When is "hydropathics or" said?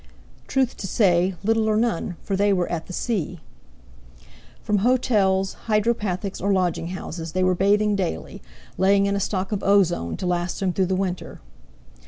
5.67-6.51